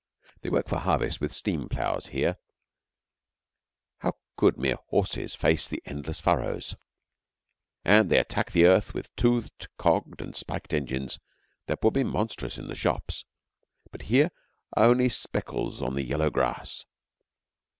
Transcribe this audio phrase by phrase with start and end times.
[0.41, 2.37] They work for harvest with steam ploughs here.
[3.99, 6.73] How could mere horses face the endless furrows?
[7.85, 11.19] And they attack the earth with toothed, cogged, and spiked engines
[11.67, 13.25] that would be monstrous in the shops,
[13.91, 14.31] but here
[14.73, 16.83] are only speckles on the yellow grass.